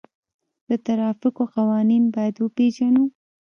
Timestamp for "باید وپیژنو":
2.15-3.03